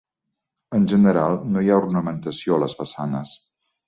[0.77, 3.35] En general no hi ha ornamentació a les façanes.